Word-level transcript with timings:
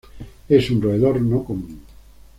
Es 0.49 0.71
un 0.71 0.81
roedor 0.81 1.21
no 1.21 1.43
común. 1.43 1.81